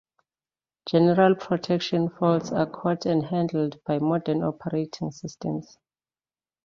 General 0.89 1.35
protection 1.35 2.09
faults 2.09 2.51
are 2.51 2.65
caught 2.65 3.05
and 3.05 3.23
handled 3.27 3.79
by 3.85 3.99
modern 3.99 4.41
operating 4.41 5.11
systems. 5.11 5.77